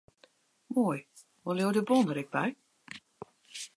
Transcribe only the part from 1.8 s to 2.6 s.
bon ek mei?